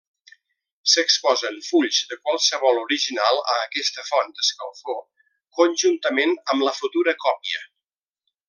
S'exposen 0.93 1.59
fulls 1.65 1.99
de 2.13 2.17
qualsevol 2.23 2.81
original 2.85 3.39
a 3.57 3.59
aquesta 3.67 4.07
font 4.09 4.33
d'escalfor 4.39 4.99
conjuntament 5.61 6.37
amb 6.55 6.69
la 6.71 6.75
futura 6.83 7.19
còpia. 7.27 7.67